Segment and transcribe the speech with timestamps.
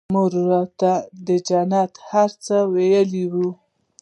[0.13, 0.93] مور راته
[1.27, 3.47] د جنت هر څه ويلي وو.